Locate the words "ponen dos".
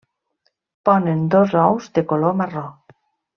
0.89-1.51